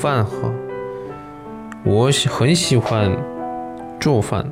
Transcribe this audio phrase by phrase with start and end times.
[0.00, 0.50] 饭盒，
[1.84, 3.14] 我喜很喜欢
[4.00, 4.42] 做饭，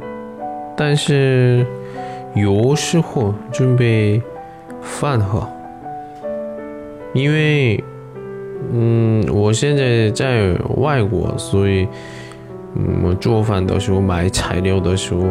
[0.77, 1.65] 但是
[2.35, 4.21] 有时候准备
[4.83, 5.49] 饭盒，
[7.15, 7.83] 因为
[8.71, 11.89] 嗯，我现在在外国，所以
[12.75, 15.23] 嗯，我做饭的时候买材料的时候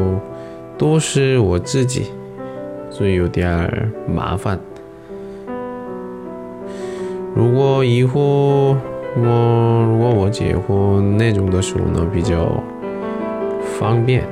[0.80, 2.12] 都是我自己，
[2.90, 3.70] 所以有点
[4.12, 4.60] 麻烦。
[7.36, 8.76] 如果以后。
[9.20, 12.64] 我如果我结婚那种的时候呢，比较
[13.80, 14.24] 方便，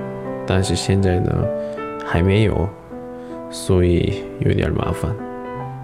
[0.45, 1.31] 但是现在呢
[2.05, 2.69] 还没有，
[3.49, 5.11] 所以有点麻烦。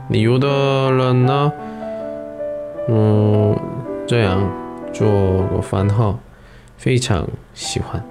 [0.07, 0.47] 你有的
[0.91, 1.51] 人呢，
[2.89, 3.57] 嗯，
[4.05, 4.47] 这样
[4.93, 5.09] 做
[5.47, 6.19] 个饭号，
[6.77, 8.03] 非常喜欢。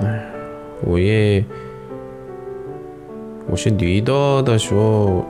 [0.00, 0.20] 哎，
[0.82, 1.44] 我也
[3.46, 5.24] 我是女的的时候，